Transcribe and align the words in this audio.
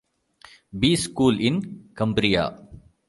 Bees 0.79 1.03
School 1.03 1.39
in 1.39 1.93
Cumbria. 1.93 2.49